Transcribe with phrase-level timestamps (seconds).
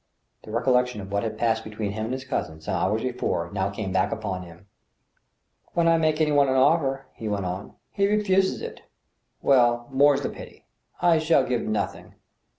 [0.41, 3.69] The recollection of what had passed between him and his cousin, some hours before, now
[3.69, 4.65] came back upon him.
[5.75, 8.81] When I make any one an offer," he went on," he refuses it.
[9.43, 9.87] Well!
[9.91, 10.65] more's the pity....
[11.03, 12.15] I shall give nothing.